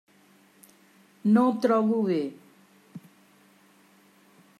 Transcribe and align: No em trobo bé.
No 1.35 1.43
em 1.49 1.59
trobo 1.65 1.99
bé. 2.07 2.17